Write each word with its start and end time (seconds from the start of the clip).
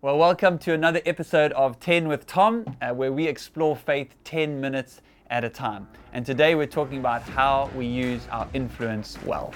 Well, 0.00 0.16
welcome 0.16 0.58
to 0.58 0.74
another 0.74 1.00
episode 1.06 1.50
of 1.54 1.80
10 1.80 2.06
with 2.06 2.24
Tom, 2.24 2.76
uh, 2.80 2.94
where 2.94 3.12
we 3.12 3.26
explore 3.26 3.74
faith 3.74 4.14
10 4.22 4.60
minutes 4.60 5.00
at 5.28 5.42
a 5.42 5.48
time. 5.48 5.88
And 6.12 6.24
today 6.24 6.54
we're 6.54 6.68
talking 6.68 6.98
about 6.98 7.22
how 7.22 7.68
we 7.74 7.86
use 7.86 8.22
our 8.30 8.46
influence 8.54 9.18
well. 9.26 9.52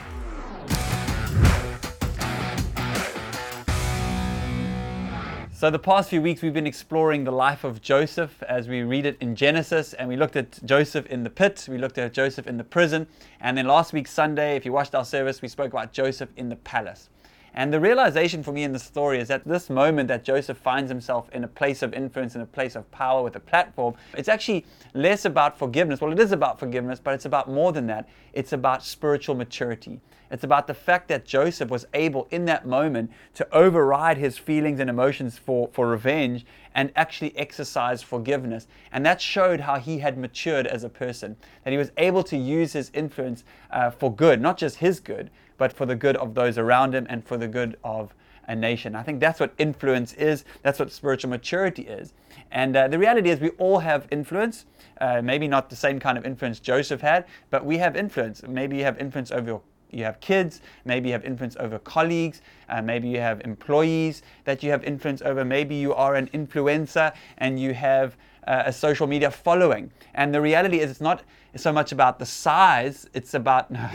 So, 5.53 5.71
the 5.71 5.79
past 5.81 6.11
few 6.11 6.21
weeks 6.21 6.43
we've 6.43 6.53
been 6.53 6.67
exploring 6.67 7.23
the 7.23 7.31
life 7.31 7.63
of 7.63 7.81
Joseph 7.81 8.43
as 8.43 8.67
we 8.67 8.83
read 8.83 9.07
it 9.07 9.19
in 9.21 9.37
Genesis, 9.37 9.95
and 9.95 10.09
we 10.09 10.17
looked 10.17 10.35
at 10.35 10.59
Joseph 10.65 11.07
in 11.07 11.23
the 11.23 11.31
pit, 11.31 11.69
we 11.71 11.79
looked 11.79 11.99
at 11.99 12.13
Joseph 12.13 12.49
in 12.49 12.57
the 12.57 12.65
prison, 12.65 13.07
and 13.41 13.57
then 13.57 13.69
last 13.69 13.93
week, 13.93 14.09
Sunday, 14.09 14.57
if 14.57 14.65
you 14.65 14.73
watched 14.73 14.97
our 14.97 15.05
service, 15.05 15.41
we 15.41 15.47
spoke 15.47 15.73
about 15.73 15.93
Joseph 15.93 16.31
in 16.37 16.49
the 16.49 16.57
palace. 16.57 17.11
And 17.55 17.73
the 17.73 17.81
realization 17.81 18.43
for 18.43 18.53
me 18.53 18.63
in 18.65 18.73
the 18.73 18.79
story 18.79 19.19
is 19.19 19.29
that 19.29 19.45
this 19.45 19.69
moment 19.69 20.09
that 20.09 20.25
Joseph 20.25 20.57
finds 20.57 20.91
himself 20.91 21.29
in 21.33 21.45
a 21.45 21.49
place 21.49 21.83
of 21.83 21.93
influence, 21.93 22.35
in 22.35 22.41
a 22.41 22.47
place 22.47 22.75
of 22.77 22.91
power 22.91 23.23
with 23.23 23.37
a 23.37 23.41
platform, 23.41 23.95
it's 24.17 24.29
actually 24.29 24.65
less 24.95 25.27
about 25.27 25.59
forgiveness. 25.59 26.01
Well, 26.01 26.13
it 26.13 26.19
is 26.19 26.33
about 26.33 26.59
forgiveness, 26.59 26.99
but 26.99 27.15
it's 27.15 27.27
about 27.27 27.51
more 27.51 27.73
than 27.73 27.87
that. 27.89 28.09
It's 28.33 28.55
about 28.55 28.83
spiritual 28.83 29.35
maturity. 29.35 30.01
It's 30.31 30.45
about 30.45 30.67
the 30.67 30.73
fact 30.73 31.09
that 31.09 31.27
Joseph 31.27 31.69
was 31.69 31.85
able 31.93 32.27
in 32.31 32.47
that 32.47 32.67
moment 32.67 33.11
to 33.35 33.47
override 33.55 34.17
his 34.17 34.39
feelings 34.39 34.81
and 34.81 34.89
emotions 34.89 35.37
for, 35.37 35.69
for 35.75 35.87
revenge 35.87 36.47
and 36.75 36.93
actually 36.97 37.37
exercise 37.37 38.03
forgiveness. 38.03 38.67
And 38.91 39.05
that 39.07 39.21
showed 39.21 39.61
how 39.61 39.79
he 39.79 39.99
had 39.99 40.19
matured 40.19 40.67
as 40.67 40.85
a 40.85 40.89
person, 40.89 41.37
that 41.65 41.71
he 41.71 41.77
was 41.77 41.93
able 41.97 42.23
to 42.25 42.37
use 42.37 42.73
his 42.73 42.91
influence 42.95 43.45
uh, 43.71 43.91
for 43.91 44.15
good, 44.15 44.41
not 44.41 44.59
just 44.59 44.77
his 44.77 45.01
good, 45.01 45.31
but 45.59 45.73
for 45.73 45.87
the 45.87 45.97
good 45.97 46.17
of 46.17 46.35
those 46.35 46.59
around 46.59 46.95
him 46.95 47.07
and 47.09 47.25
for 47.25 47.37
the 47.37 47.49
good 47.49 47.77
of 47.85 48.15
a 48.49 48.57
nation. 48.57 48.95
I 48.95 49.03
think 49.03 49.21
that's 49.21 49.39
what 49.39 49.55
influence 49.59 50.13
is. 50.15 50.45
That's 50.63 50.79
what 50.79 50.91
spiritual 50.91 51.31
maturity 51.31 51.83
is. 51.83 52.13
And 52.51 52.77
uh, 52.77 52.89
the 52.89 52.99
reality 52.99 53.31
is, 53.31 53.41
we 53.41 53.51
all 53.51 53.79
have 53.79 54.07
influence. 54.11 54.67
Uh, 55.01 55.23
maybe 55.23 55.49
not 55.49 55.71
the 55.71 55.77
same 55.77 55.99
kind 55.99 56.19
of 56.19 56.25
influence 56.25 56.61
Joseph 56.61 57.01
had, 57.01 57.27
but 57.51 57.65
we 57.65 57.79
have 57.79 57.97
influence. 57.97 58.43
Maybe 58.47 58.77
you 58.77 58.85
have 58.85 58.99
influence 58.99 59.31
over 59.31 59.47
your 59.47 59.63
you 59.93 60.05
have 60.05 60.21
kids, 60.21 60.61
maybe 60.85 61.09
you 61.09 61.13
have 61.13 61.25
influence 61.25 61.57
over 61.61 61.79
colleagues, 61.79 62.41
uh, 62.69 62.83
maybe 62.83 63.09
you 63.09 63.21
have 63.21 63.41
employees 63.43 64.23
that 64.45 64.63
you 64.63 64.71
have 64.71 64.83
influence 64.85 65.23
over, 65.23 65.45
maybe 65.45 65.75
you 65.75 65.95
are 65.95 66.15
an 66.15 66.29
influencer 66.29 67.13
and 67.39 67.61
you 67.61 67.75
have 67.75 68.17
uh, 68.47 68.65
a 68.67 68.73
social 68.73 69.07
media 69.07 69.31
following. 69.31 69.91
And 70.15 70.35
the 70.35 70.41
reality 70.41 70.81
is, 70.81 70.91
it's 70.91 71.01
not 71.01 71.23
so 71.57 71.73
much 71.73 71.93
about 71.93 72.19
the 72.19 72.27
size, 72.27 73.09
it's 73.15 73.35
about. 73.35 73.71
No. 73.83 73.89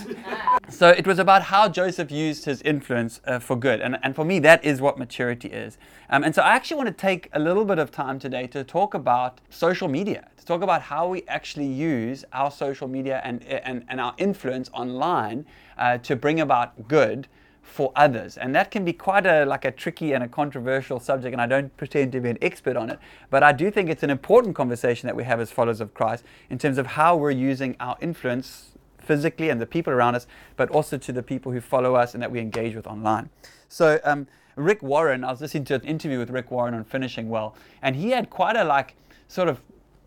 so 0.68 0.88
it 0.88 1.06
was 1.06 1.18
about 1.18 1.42
how 1.42 1.68
Joseph 1.68 2.10
used 2.10 2.44
his 2.44 2.62
influence 2.62 3.20
uh, 3.24 3.38
for 3.38 3.56
good. 3.56 3.80
And, 3.80 3.98
and 4.02 4.14
for 4.14 4.24
me, 4.24 4.38
that 4.40 4.64
is 4.64 4.80
what 4.80 4.98
maturity 4.98 5.48
is. 5.48 5.78
Um, 6.10 6.24
and 6.24 6.34
so 6.34 6.42
I 6.42 6.50
actually 6.50 6.76
want 6.78 6.88
to 6.88 6.94
take 6.94 7.28
a 7.32 7.38
little 7.38 7.64
bit 7.64 7.78
of 7.78 7.90
time 7.90 8.18
today 8.18 8.46
to 8.48 8.64
talk 8.64 8.94
about 8.94 9.40
social 9.50 9.88
media, 9.88 10.28
to 10.36 10.44
talk 10.44 10.62
about 10.62 10.82
how 10.82 11.08
we 11.08 11.22
actually 11.28 11.66
use 11.66 12.24
our 12.32 12.50
social 12.50 12.88
media 12.88 13.20
and, 13.24 13.42
and, 13.44 13.84
and 13.88 14.00
our 14.00 14.14
influence 14.18 14.70
online 14.72 15.46
uh, 15.78 15.98
to 15.98 16.16
bring 16.16 16.40
about 16.40 16.88
good 16.88 17.28
for 17.66 17.92
others 17.96 18.38
and 18.38 18.54
that 18.54 18.70
can 18.70 18.84
be 18.84 18.92
quite 18.92 19.26
a 19.26 19.44
like 19.44 19.64
a 19.64 19.72
tricky 19.72 20.12
and 20.12 20.22
a 20.22 20.28
controversial 20.28 21.00
subject 21.00 21.32
and 21.32 21.42
i 21.42 21.46
don't 21.46 21.76
pretend 21.76 22.12
to 22.12 22.20
be 22.20 22.30
an 22.30 22.38
expert 22.40 22.76
on 22.76 22.88
it 22.88 22.98
but 23.28 23.42
i 23.42 23.50
do 23.50 23.72
think 23.72 23.90
it's 23.90 24.04
an 24.04 24.08
important 24.08 24.54
conversation 24.54 25.08
that 25.08 25.16
we 25.16 25.24
have 25.24 25.40
as 25.40 25.50
followers 25.50 25.80
of 25.80 25.92
christ 25.92 26.22
in 26.48 26.58
terms 26.58 26.78
of 26.78 26.86
how 26.86 27.16
we're 27.16 27.28
using 27.28 27.74
our 27.80 27.96
influence 28.00 28.75
physically 29.06 29.48
and 29.48 29.60
the 29.60 29.66
people 29.66 29.92
around 29.92 30.14
us, 30.14 30.26
but 30.56 30.68
also 30.70 30.98
to 30.98 31.12
the 31.12 31.22
people 31.22 31.52
who 31.52 31.60
follow 31.60 31.94
us 31.94 32.14
and 32.14 32.22
that 32.22 32.30
we 32.30 32.40
engage 32.40 32.74
with 32.74 32.86
online. 32.86 33.30
So, 33.68 33.98
um, 34.04 34.26
Rick 34.56 34.82
Warren, 34.82 35.22
I 35.22 35.30
was 35.30 35.40
listening 35.40 35.64
to 35.66 35.74
an 35.74 35.82
interview 35.82 36.18
with 36.18 36.30
Rick 36.30 36.50
Warren 36.50 36.72
on 36.74 36.84
Finishing 36.84 37.28
Well, 37.28 37.54
and 37.82 37.94
he 37.94 38.10
had 38.10 38.30
quite 38.30 38.56
a 38.56 38.64
like 38.64 38.94
sort 39.28 39.48
of 39.48 39.60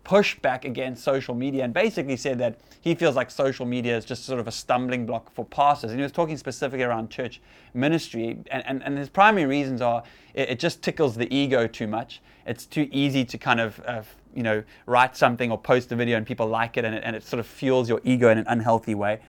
pushback 0.04 0.64
against 0.64 1.04
social 1.04 1.34
media 1.34 1.62
and 1.62 1.72
basically 1.72 2.16
said 2.16 2.38
that 2.38 2.58
he 2.80 2.94
feels 2.94 3.14
like 3.14 3.30
social 3.30 3.66
media 3.66 3.96
is 3.96 4.04
just 4.04 4.24
sort 4.24 4.40
of 4.40 4.48
a 4.48 4.52
stumbling 4.52 5.06
block 5.06 5.32
for 5.32 5.44
pastors. 5.44 5.90
And 5.90 6.00
he 6.00 6.02
was 6.02 6.12
talking 6.12 6.36
specifically 6.36 6.82
around 6.82 7.10
church 7.10 7.40
ministry. 7.74 8.38
And, 8.50 8.66
and, 8.66 8.82
and 8.82 8.98
his 8.98 9.08
primary 9.08 9.46
reasons 9.46 9.80
are 9.80 10.02
it, 10.34 10.50
it 10.50 10.58
just 10.58 10.82
tickles 10.82 11.16
the 11.16 11.32
ego 11.32 11.66
too 11.66 11.86
much. 11.86 12.20
It's 12.46 12.66
too 12.66 12.88
easy 12.90 13.24
to 13.26 13.38
kind 13.38 13.60
of 13.60 13.80
uh, 13.86 14.02
you 14.34 14.42
know, 14.42 14.62
write 14.86 15.16
something 15.16 15.50
or 15.50 15.58
post 15.58 15.92
a 15.92 15.96
video 15.96 16.16
and 16.16 16.26
people 16.26 16.46
like 16.46 16.76
it 16.76 16.84
and, 16.84 16.94
it 16.94 17.02
and 17.04 17.16
it 17.16 17.22
sort 17.22 17.40
of 17.40 17.46
fuels 17.46 17.88
your 17.88 18.00
ego 18.04 18.30
in 18.30 18.38
an 18.38 18.46
unhealthy 18.48 18.94
way. 18.94 19.20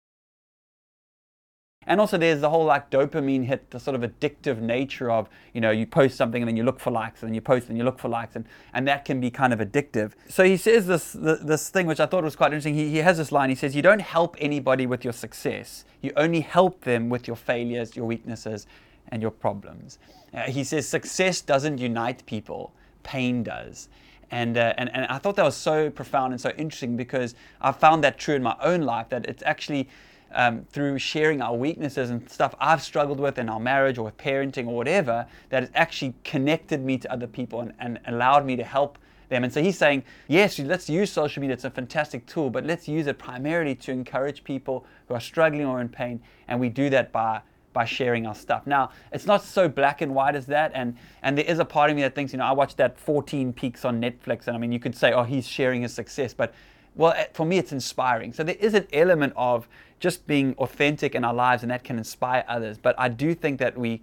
And 1.88 2.00
also 2.00 2.16
there's 2.16 2.42
the 2.42 2.50
whole 2.50 2.66
like 2.66 2.92
dopamine 2.92 3.46
hit, 3.46 3.72
the 3.72 3.80
sort 3.80 3.96
of 3.96 4.02
addictive 4.02 4.60
nature 4.60 5.10
of, 5.10 5.28
you 5.52 5.62
know, 5.62 5.72
you 5.72 5.88
post 5.88 6.16
something 6.16 6.42
and 6.42 6.48
then 6.48 6.56
you 6.56 6.64
look 6.64 6.80
for 6.80 6.92
likes 6.92 7.24
and 7.24 7.30
then 7.30 7.34
you 7.34 7.42
post 7.42 7.70
and 7.70 7.78
you 7.78 7.84
look 7.84 7.98
for 7.98 8.08
likes 8.08 8.36
and, 8.36 8.46
and 8.74 8.88
that 8.88 9.04
can 9.04 9.20
be 9.20 9.32
kind 9.32 9.52
of 9.52 9.60
addictive. 9.60 10.12
So 10.30 10.44
he 10.44 10.58
says 10.58 10.86
this, 10.86 11.14
this 11.14 11.70
thing, 11.70 11.88
which 11.88 12.00
I 12.00 12.06
thought 12.06 12.24
was 12.24 12.36
quite 12.36 12.48
interesting. 12.48 12.76
He, 12.76 12.92
he 12.92 12.98
has 12.98 13.18
this 13.18 13.32
line, 13.32 13.50
he 13.50 13.56
says, 13.56 13.76
you 13.76 13.82
don't 13.82 14.02
help 14.02 14.38
anybody 14.40 14.86
with 14.86 15.04
your 15.04 15.14
success. 15.14 15.84
You 16.02 16.12
only 16.16 16.42
help 16.42 16.82
them 16.82 17.10
with 17.10 17.28
your 17.28 17.36
failures, 17.36 17.96
your 17.96 18.06
weaknesses, 18.06 18.68
and 19.08 19.22
your 19.22 19.32
problems. 19.32 19.98
Uh, 20.34 20.44
he 20.44 20.64
says, 20.64 20.88
success 20.88 21.42
doesn't 21.42 21.80
unite 21.80 22.24
people, 22.28 22.74
pain 23.02 23.42
does. 23.42 23.90
And, 24.32 24.58
uh, 24.58 24.74
and, 24.78 24.90
and 24.94 25.06
I 25.06 25.18
thought 25.18 25.36
that 25.36 25.46
was 25.46 25.58
so 25.58 25.90
profound 25.90 26.34
and 26.34 26.42
so 26.42 26.52
interesting 26.58 26.96
because 26.96 27.36
I 27.60 27.72
found 27.74 28.04
that 28.04 28.18
true 28.18 28.36
in 28.36 28.44
my 28.44 28.56
own 28.62 28.82
life 28.82 29.10
that 29.10 29.26
it's 29.26 29.44
actually 29.46 29.90
um, 30.34 30.66
through 30.72 30.98
sharing 31.00 31.42
our 31.42 31.56
weaknesses 31.56 32.10
and 32.10 32.30
stuff 32.30 32.56
I've 32.60 32.82
struggled 32.82 33.20
with 33.20 33.38
in 33.38 33.50
our 33.50 33.60
marriage 33.60 33.98
or 33.98 34.06
with 34.06 34.18
parenting 34.18 34.68
or 34.68 34.76
whatever, 34.76 35.26
that 35.50 35.64
it's 35.64 35.72
actually 35.76 36.14
connected 36.24 36.84
me 36.84 36.98
to 37.00 37.12
other 37.12 37.28
people 37.28 37.60
and, 37.62 37.74
and 37.80 38.00
allowed 38.06 38.46
me 38.46 38.56
to 38.56 38.64
help 38.64 38.98
them. 39.28 39.44
And 39.44 39.52
so 39.52 39.62
he's 39.62 39.78
saying, 39.78 40.04
yes, 40.28 40.60
let's 40.60 40.90
use 40.90 41.12
social 41.12 41.42
media. 41.42 41.54
It's 41.54 41.66
a 41.66 41.70
fantastic 41.70 42.26
tool, 42.26 42.50
but 42.50 42.66
let's 42.66 42.88
use 42.88 43.08
it 43.08 43.18
primarily 43.18 43.76
to 43.76 43.92
encourage 43.92 44.44
people 44.44 44.86
who 45.08 45.16
are 45.16 45.20
struggling 45.20 45.66
or 45.66 45.82
in 45.82 45.90
pain. 45.90 46.22
And 46.48 46.60
we 46.60 46.70
do 46.70 46.90
that 46.92 47.12
by 47.12 47.42
by 47.74 47.86
sharing 47.86 48.26
our 48.26 48.36
stuff. 48.36 48.68
Now, 48.68 48.92
it's 49.12 49.26
not 49.26 49.44
so 49.44 49.68
black 49.68 50.02
and 50.02 50.14
white 50.14 50.36
as 50.36 50.46
that, 50.48 50.72
and 50.74 50.98
and 51.24 51.38
there 51.38 51.46
is 51.46 51.60
a 51.60 51.66
part 51.66 51.90
of 51.90 51.96
me 51.96 52.02
that 52.04 52.16
thinks, 52.16 52.34
you 52.34 52.40
know, 52.40 52.46
I 52.46 52.52
watched 52.52 52.78
that 52.78 52.98
14 52.98 53.54
Peaks 53.54 53.86
on 53.86 54.02
Netflix, 54.02 54.48
and 54.48 54.56
I 54.56 54.60
mean, 54.60 54.72
you 54.72 54.80
could 54.80 54.96
say, 54.96 55.14
oh, 55.14 55.24
he's 55.24 55.48
sharing 55.48 55.82
his 55.82 55.94
success, 55.94 56.34
but 56.34 56.54
well, 56.96 57.14
eh, 57.16 57.28
for 57.34 57.46
me, 57.46 57.58
it's 57.58 57.72
inspiring. 57.72 58.34
So 58.34 58.44
there 58.44 58.56
is 58.60 58.74
an 58.74 58.88
element 58.92 59.34
of 59.36 59.68
just 60.00 60.28
being 60.28 60.56
authentic 60.58 61.16
in 61.16 61.24
our 61.24 61.34
lives, 61.34 61.64
and 61.64 61.72
that 61.72 61.84
can 61.84 61.98
inspire 61.98 62.44
others. 62.48 62.78
But 62.78 62.96
I 62.98 63.08
do 63.08 63.34
think 63.34 63.60
that 63.60 63.78
we 63.78 64.02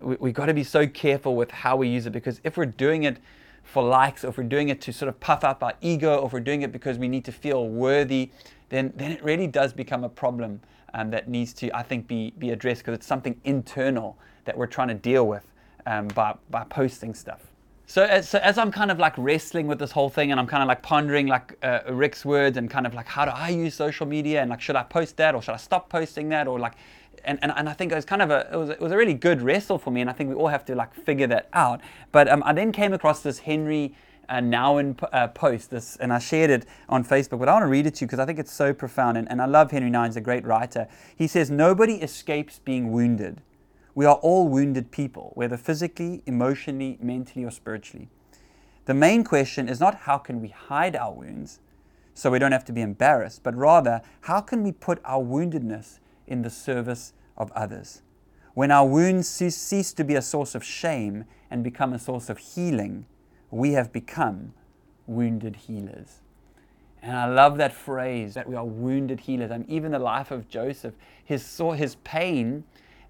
we, 0.00 0.16
we 0.16 0.32
got 0.32 0.46
to 0.46 0.54
be 0.54 0.64
so 0.64 0.86
careful 0.86 1.36
with 1.36 1.50
how 1.50 1.76
we 1.76 1.88
use 1.88 2.06
it 2.06 2.12
because 2.12 2.40
if 2.44 2.56
we're 2.56 2.66
doing 2.66 3.04
it 3.04 3.18
for 3.62 3.82
likes, 3.82 4.24
or 4.24 4.28
if 4.28 4.38
we're 4.38 4.44
doing 4.44 4.68
it 4.68 4.80
to 4.82 4.92
sort 4.92 5.08
of 5.08 5.18
puff 5.20 5.42
up 5.42 5.62
our 5.62 5.74
ego, 5.80 6.18
or 6.18 6.26
if 6.26 6.32
we're 6.32 6.40
doing 6.40 6.62
it 6.62 6.70
because 6.70 6.98
we 6.98 7.08
need 7.08 7.24
to 7.24 7.32
feel 7.32 7.68
worthy, 7.68 8.30
then 8.74 8.92
then 8.96 9.12
it 9.12 9.22
really 9.22 9.46
does 9.46 9.72
become 9.72 10.04
a 10.04 10.08
problem 10.08 10.60
um, 10.94 11.10
that 11.10 11.28
needs 11.28 11.52
to, 11.54 11.76
I 11.76 11.82
think, 11.82 12.06
be, 12.06 12.32
be 12.38 12.50
addressed 12.50 12.82
because 12.82 12.94
it's 12.94 13.06
something 13.06 13.38
internal 13.44 14.16
that 14.44 14.56
we're 14.56 14.66
trying 14.68 14.88
to 14.88 14.94
deal 14.94 15.26
with 15.26 15.44
um, 15.86 16.08
by, 16.08 16.34
by 16.50 16.64
posting 16.64 17.14
stuff. 17.14 17.42
So 17.86 18.04
as, 18.04 18.28
so 18.28 18.38
as 18.38 18.56
I'm 18.56 18.72
kind 18.72 18.90
of 18.90 18.98
like 18.98 19.12
wrestling 19.18 19.66
with 19.66 19.78
this 19.78 19.90
whole 19.90 20.08
thing 20.08 20.30
and 20.30 20.40
I'm 20.40 20.46
kind 20.46 20.62
of 20.62 20.68
like 20.68 20.82
pondering 20.82 21.26
like 21.26 21.58
uh, 21.62 21.80
Rick's 21.90 22.24
words 22.24 22.56
and 22.56 22.70
kind 22.70 22.86
of 22.86 22.94
like 22.94 23.06
how 23.06 23.26
do 23.26 23.30
I 23.32 23.50
use 23.50 23.74
social 23.74 24.06
media 24.06 24.40
and 24.40 24.48
like 24.48 24.62
should 24.62 24.76
I 24.76 24.84
post 24.84 25.18
that 25.18 25.34
or 25.34 25.42
should 25.42 25.52
I 25.52 25.58
stop 25.58 25.90
posting 25.90 26.30
that 26.30 26.46
or 26.46 26.58
like 26.58 26.74
and, 27.26 27.38
and, 27.42 27.52
and 27.54 27.68
I 27.68 27.74
think 27.74 27.92
it 27.92 27.94
was 27.94 28.06
kind 28.06 28.22
of 28.22 28.30
a 28.30 28.48
it 28.50 28.56
was, 28.56 28.70
it 28.70 28.80
was 28.80 28.92
a 28.92 28.96
really 28.96 29.12
good 29.12 29.42
wrestle 29.42 29.78
for 29.78 29.90
me 29.90 30.00
and 30.00 30.08
I 30.08 30.14
think 30.14 30.30
we 30.30 30.34
all 30.34 30.48
have 30.48 30.64
to 30.66 30.74
like 30.74 30.94
figure 30.94 31.26
that 31.26 31.50
out. 31.52 31.82
But 32.10 32.26
um, 32.28 32.42
I 32.46 32.54
then 32.54 32.72
came 32.72 32.94
across 32.94 33.20
this 33.20 33.40
Henry 33.40 33.94
uh, 34.28 34.36
Nouwen 34.36 34.96
uh, 35.12 35.28
post 35.28 35.70
this, 35.70 35.96
and 35.96 36.12
I 36.12 36.18
shared 36.18 36.50
it 36.50 36.66
on 36.88 37.04
Facebook. 37.04 37.38
But 37.38 37.48
I 37.48 37.52
want 37.52 37.64
to 37.64 37.68
read 37.68 37.86
it 37.86 37.94
to 37.96 38.00
you 38.02 38.06
because 38.06 38.18
I 38.18 38.26
think 38.26 38.38
it's 38.38 38.52
so 38.52 38.72
profound, 38.72 39.16
and, 39.16 39.30
and 39.30 39.40
I 39.40 39.46
love 39.46 39.70
Henry. 39.70 39.90
He's 40.06 40.16
a 40.16 40.20
great 40.20 40.44
writer. 40.44 40.88
He 41.16 41.26
says, 41.26 41.50
"Nobody 41.50 41.94
escapes 41.96 42.58
being 42.58 42.92
wounded. 42.92 43.40
We 43.94 44.06
are 44.06 44.16
all 44.16 44.48
wounded 44.48 44.90
people, 44.90 45.32
whether 45.34 45.56
physically, 45.56 46.22
emotionally, 46.26 46.98
mentally, 47.00 47.44
or 47.44 47.50
spiritually. 47.50 48.08
The 48.86 48.94
main 48.94 49.24
question 49.24 49.68
is 49.68 49.80
not 49.80 49.94
how 49.94 50.18
can 50.18 50.40
we 50.40 50.48
hide 50.48 50.96
our 50.96 51.12
wounds, 51.12 51.60
so 52.12 52.30
we 52.30 52.38
don't 52.38 52.52
have 52.52 52.64
to 52.66 52.72
be 52.72 52.80
embarrassed, 52.80 53.42
but 53.42 53.54
rather 53.54 54.02
how 54.22 54.40
can 54.40 54.62
we 54.62 54.72
put 54.72 55.00
our 55.04 55.22
woundedness 55.22 56.00
in 56.26 56.42
the 56.42 56.50
service 56.50 57.12
of 57.36 57.52
others." 57.52 58.02
When 58.54 58.70
our 58.70 58.86
wounds 58.86 59.28
cease 59.28 59.92
to 59.94 60.04
be 60.04 60.14
a 60.14 60.22
source 60.22 60.54
of 60.54 60.62
shame 60.62 61.24
and 61.50 61.64
become 61.64 61.92
a 61.92 61.98
source 61.98 62.30
of 62.30 62.38
healing, 62.38 63.04
we 63.50 63.72
have 63.72 63.92
become 63.92 64.52
wounded 65.06 65.56
healers. 65.56 66.20
And 67.02 67.16
I 67.16 67.26
love 67.26 67.58
that 67.58 67.72
phrase 67.72 68.34
that 68.34 68.48
we 68.48 68.54
are 68.56 68.64
wounded 68.64 69.20
healers. 69.20 69.50
And 69.50 69.68
even 69.68 69.92
the 69.92 69.98
life 69.98 70.30
of 70.30 70.48
Joseph, 70.48 70.94
his, 71.22 71.44
saw 71.44 71.72
his 71.72 71.96
pain, 71.96 72.64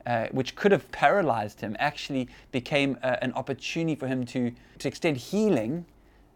uh, 0.05 0.27
which 0.33 0.57
could 0.57 0.73
have 0.73 0.91
paralyzed 0.91 1.61
him, 1.61 1.77
actually 1.79 2.29
became 2.51 2.99
uh, 3.03 3.17
an 3.23 3.33
opportunity 3.35 3.95
for 3.95 4.09
him 4.09 4.27
to, 4.27 4.53
to 4.81 4.89
extend 4.89 5.17
healing 5.17 5.87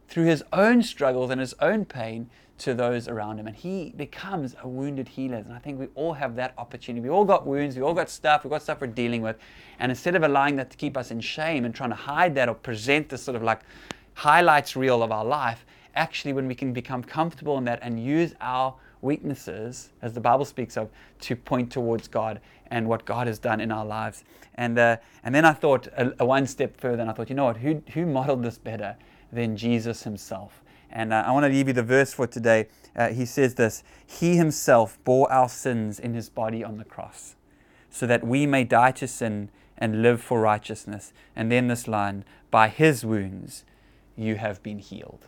through 0.09 0.25
his 0.25 0.43
own 0.53 0.83
struggles 0.83 1.31
and 1.31 1.41
his 1.41 1.55
own 1.61 1.85
pain 1.85 2.29
to 2.59 2.75
those 2.75 3.07
around 3.07 3.39
him. 3.39 3.47
And 3.47 3.55
he 3.55 3.93
becomes 3.97 4.57
a 4.63 4.69
wounded 4.69 5.09
healer. 5.09 5.37
And 5.37 5.53
I 5.53 5.59
think 5.59 5.79
we 5.79 5.87
all 5.95 6.13
have 6.15 6.35
that 6.37 6.55
opportunity. 6.59 7.01
We 7.03 7.11
all 7.11 7.25
got 7.25 7.47
wounds, 7.47 7.77
we 7.77 7.83
all 7.83 7.95
got 7.95 8.11
stuff, 8.11 8.43
we've 8.43 8.51
got 8.51 8.63
stuff 8.63 8.81
we're 8.81 8.89
dealing 8.89 9.23
with. 9.23 9.37
And 9.79 9.93
instead 9.93 10.17
of 10.17 10.25
allowing 10.25 10.57
that 10.57 10.71
to 10.71 10.77
keep 10.77 10.97
us 10.97 11.11
in 11.11 11.21
shame 11.21 11.65
and 11.65 11.75
trying 11.75 11.91
to 11.91 11.97
hide 11.97 12.35
that 12.35 12.49
or 12.49 12.55
present 12.55 13.09
this 13.09 13.23
sort 13.23 13.37
of 13.37 13.43
like 13.43 13.61
highlights 14.15 14.75
reel 14.75 15.03
of 15.03 15.13
our 15.13 15.25
life, 15.25 15.65
actually, 15.95 16.33
when 16.33 16.49
we 16.49 16.55
can 16.55 16.73
become 16.73 17.03
comfortable 17.03 17.59
in 17.59 17.65
that 17.65 17.79
and 17.83 18.03
use 18.03 18.35
our 18.41 18.75
weaknesses, 19.01 19.91
as 20.03 20.13
the 20.13 20.21
Bible 20.21 20.45
speaks 20.45 20.77
of, 20.77 20.89
to 21.21 21.37
point 21.37 21.71
towards 21.71 22.09
God 22.09 22.41
and 22.71 22.89
what 22.89 23.05
God 23.05 23.29
has 23.29 23.39
done 23.39 23.61
in 23.61 23.71
our 23.71 23.87
lives. 23.87 24.25
And, 24.57 24.77
uh, 24.79 24.97
and 25.23 25.33
then 25.33 25.45
I 25.45 25.53
thought 25.53 25.87
a, 25.97 26.13
a 26.19 26.27
one 26.27 26.47
step 26.47 26.77
further, 26.77 27.01
and 27.01 27.11
I 27.11 27.15
thought, 27.15 27.31
you 27.31 27.37
know 27.37 27.45
what, 27.45 27.59
who, 27.59 27.83
who 27.95 28.05
modeled 28.07 28.43
this 28.43 28.59
better 28.59 28.97
than 29.33 29.57
Jesus 29.57 30.03
himself? 30.03 30.63
And 30.91 31.13
uh, 31.13 31.25
I 31.27 31.33
want 31.33 31.45
to 31.45 31.51
give 31.51 31.69
you 31.69 31.75
the 31.75 31.83
verse 31.83 32.13
for 32.13 32.27
today. 32.27 32.69
Uh, 32.97 33.09
he 33.09 33.25
says 33.27 33.55
this 33.55 33.83
He 34.07 34.37
himself 34.37 34.99
bore 35.05 35.31
our 35.31 35.49
sins 35.49 35.99
in 36.01 36.15
his 36.15 36.29
body 36.29 36.65
on 36.65 36.79
the 36.79 36.85
cross, 36.85 37.37
so 37.91 38.07
that 38.07 38.27
we 38.27 38.47
may 38.47 38.65
die 38.65 38.93
to 38.93 39.07
sin 39.07 39.51
and 39.77 40.03
live 40.03 40.21
for 40.21 40.41
righteousness. 40.41 41.13
And 41.37 41.53
then 41.53 41.69
this 41.69 41.87
line, 41.87 42.25
by 42.51 42.69
his 42.69 43.05
wounds 43.05 43.65
you 44.17 44.37
have 44.37 44.63
been 44.63 44.79
healed. 44.79 45.27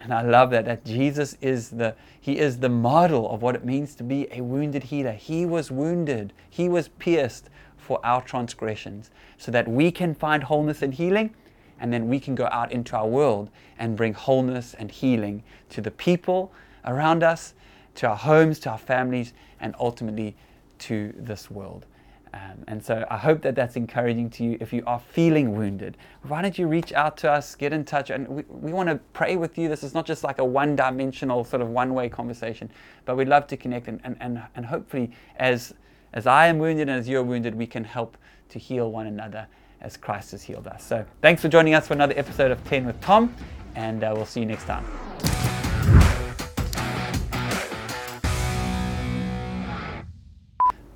And 0.00 0.14
I 0.14 0.22
love 0.22 0.50
that 0.50 0.64
that 0.66 0.84
Jesus 0.84 1.36
is 1.40 1.70
the 1.70 1.96
he 2.20 2.38
is 2.38 2.58
the 2.58 2.68
model 2.68 3.28
of 3.30 3.42
what 3.42 3.56
it 3.56 3.64
means 3.64 3.94
to 3.96 4.04
be 4.04 4.28
a 4.30 4.42
wounded 4.42 4.84
healer. 4.84 5.12
He 5.12 5.44
was 5.44 5.70
wounded, 5.70 6.32
he 6.48 6.68
was 6.68 6.88
pierced 6.88 7.50
for 7.76 7.98
our 8.04 8.22
transgressions 8.22 9.10
so 9.38 9.50
that 9.50 9.66
we 9.66 9.90
can 9.90 10.14
find 10.14 10.44
wholeness 10.44 10.82
and 10.82 10.94
healing 10.94 11.34
and 11.80 11.92
then 11.92 12.08
we 12.08 12.20
can 12.20 12.34
go 12.34 12.48
out 12.50 12.72
into 12.72 12.96
our 12.96 13.06
world 13.06 13.50
and 13.78 13.96
bring 13.96 14.14
wholeness 14.14 14.74
and 14.74 14.90
healing 14.90 15.42
to 15.70 15.80
the 15.80 15.90
people 15.90 16.52
around 16.84 17.22
us, 17.22 17.54
to 17.96 18.08
our 18.08 18.16
homes, 18.16 18.58
to 18.60 18.70
our 18.70 18.78
families, 18.78 19.32
and 19.60 19.74
ultimately 19.78 20.36
to 20.78 21.12
this 21.16 21.50
world. 21.50 21.86
Um, 22.34 22.64
and 22.66 22.84
so 22.84 23.06
I 23.10 23.16
hope 23.16 23.40
that 23.42 23.54
that's 23.54 23.76
encouraging 23.76 24.30
to 24.30 24.44
you. 24.44 24.58
If 24.60 24.72
you 24.72 24.82
are 24.86 25.00
feeling 25.00 25.56
wounded, 25.56 25.96
why 26.22 26.42
don't 26.42 26.58
you 26.58 26.68
reach 26.68 26.92
out 26.92 27.16
to 27.18 27.32
us, 27.32 27.54
get 27.54 27.72
in 27.72 27.84
touch, 27.84 28.10
and 28.10 28.28
we, 28.28 28.42
we 28.48 28.72
want 28.72 28.88
to 28.88 28.96
pray 29.12 29.36
with 29.36 29.56
you. 29.56 29.68
This 29.68 29.82
is 29.82 29.94
not 29.94 30.06
just 30.06 30.24
like 30.24 30.38
a 30.38 30.44
one 30.44 30.76
dimensional, 30.76 31.44
sort 31.44 31.62
of 31.62 31.68
one 31.70 31.94
way 31.94 32.08
conversation, 32.08 32.70
but 33.06 33.16
we'd 33.16 33.28
love 33.28 33.46
to 33.48 33.56
connect. 33.56 33.88
And, 33.88 34.00
and, 34.04 34.16
and, 34.20 34.42
and 34.54 34.66
hopefully, 34.66 35.10
as, 35.36 35.74
as 36.12 36.26
I 36.26 36.48
am 36.48 36.58
wounded 36.58 36.88
and 36.88 36.98
as 36.98 37.08
you're 37.08 37.22
wounded, 37.22 37.54
we 37.54 37.66
can 37.66 37.84
help 37.84 38.18
to 38.50 38.58
heal 38.58 38.90
one 38.90 39.06
another 39.06 39.46
as 39.80 39.96
Christ 39.96 40.32
has 40.32 40.42
healed 40.42 40.66
us. 40.66 40.84
So 40.84 41.04
thanks 41.22 41.42
for 41.42 41.48
joining 41.48 41.74
us 41.74 41.86
for 41.86 41.94
another 41.94 42.14
episode 42.16 42.50
of 42.50 42.62
10 42.64 42.86
with 42.86 43.00
Tom, 43.00 43.34
and 43.74 44.02
uh, 44.02 44.12
we'll 44.14 44.26
see 44.26 44.40
you 44.40 44.46
next 44.46 44.64
time. 44.64 44.84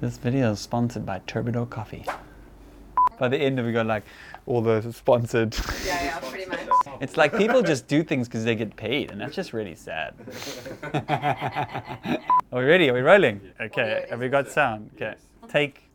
This 0.01 0.19
video 0.19 0.51
is 0.51 0.59
sponsored 0.59 1.07
by 1.07 1.21
Turbidor 1.29 1.71
Coffee. 1.71 2.05
By 3.21 3.29
the 3.29 3.39
end, 3.39 3.65
we 3.65 3.73
got 3.73 3.87
like 3.87 4.03
all 4.47 4.61
the 4.61 4.93
sponsored. 4.93 5.57
Yeah, 5.85 6.03
yeah, 6.03 6.19
pretty 6.19 6.51
much. 6.51 6.59
It's 7.01 7.17
like 7.17 7.37
people 7.37 7.63
just 7.63 7.87
do 7.87 8.03
things 8.03 8.27
because 8.27 8.45
they 8.45 8.57
get 8.57 8.75
paid, 8.75 9.13
and 9.13 9.21
that's 9.21 9.37
just 9.37 9.53
really 9.53 9.77
sad. 9.77 10.15
Are 12.53 12.59
we 12.59 12.65
ready? 12.65 12.91
Are 12.91 12.95
we 12.95 13.01
rolling? 13.01 13.41
Okay. 13.61 14.07
Have 14.11 14.19
we 14.19 14.29
got 14.29 14.49
sound? 14.49 14.91
Okay. 14.97 15.15
Take 15.49 15.89